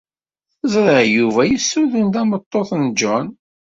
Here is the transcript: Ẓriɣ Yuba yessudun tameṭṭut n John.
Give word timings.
Ẓriɣ 0.73 1.01
Yuba 1.15 1.41
yessudun 1.45 2.07
tameṭṭut 2.13 2.69
n 2.81 2.85
John. 2.99 3.27